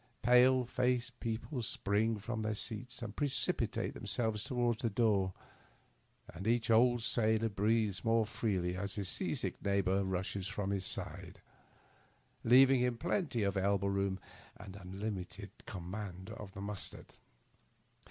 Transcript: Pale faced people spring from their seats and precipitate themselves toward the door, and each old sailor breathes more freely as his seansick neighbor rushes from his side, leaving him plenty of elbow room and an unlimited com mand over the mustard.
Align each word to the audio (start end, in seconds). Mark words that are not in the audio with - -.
Pale 0.23 0.65
faced 0.65 1.19
people 1.19 1.61
spring 1.61 2.17
from 2.17 2.41
their 2.41 2.55
seats 2.55 3.03
and 3.03 3.15
precipitate 3.15 3.93
themselves 3.93 4.43
toward 4.43 4.79
the 4.79 4.89
door, 4.89 5.31
and 6.33 6.47
each 6.47 6.71
old 6.71 7.03
sailor 7.03 7.49
breathes 7.49 8.03
more 8.03 8.25
freely 8.25 8.75
as 8.75 8.95
his 8.95 9.07
seansick 9.07 9.63
neighbor 9.63 10.03
rushes 10.03 10.47
from 10.47 10.71
his 10.71 10.87
side, 10.87 11.39
leaving 12.43 12.79
him 12.79 12.97
plenty 12.97 13.43
of 13.43 13.55
elbow 13.55 13.85
room 13.89 14.19
and 14.57 14.75
an 14.75 14.81
unlimited 14.89 15.51
com 15.67 15.91
mand 15.91 16.31
over 16.35 16.51
the 16.53 16.61
mustard. 16.61 17.13